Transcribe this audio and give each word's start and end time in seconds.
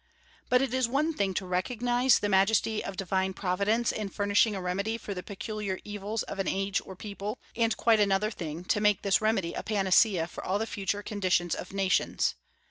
But 0.49 0.63
it 0.63 0.73
is 0.73 0.87
one 0.89 1.13
thing 1.13 1.35
to 1.35 1.45
recognize 1.45 2.17
the 2.17 2.27
majesty 2.27 2.83
of 2.83 2.97
divine 2.97 3.35
Providence 3.35 3.91
in 3.91 4.09
furnishing 4.09 4.55
a 4.55 4.59
remedy 4.59 4.97
for 4.97 5.13
the 5.13 5.21
peculiar 5.21 5.77
evils 5.83 6.23
of 6.23 6.39
an 6.39 6.47
age 6.47 6.81
or 6.83 6.95
people, 6.95 7.37
and 7.55 7.77
quite 7.77 7.99
another 7.99 8.31
thing 8.31 8.63
to 8.63 8.81
make 8.81 9.03
this 9.03 9.21
remedy 9.21 9.53
a 9.53 9.61
panacea 9.61 10.25
for 10.25 10.43
all 10.43 10.57
the 10.57 10.65
future 10.65 11.03
conditions 11.03 11.53
of 11.53 11.71
nations. 11.71 12.33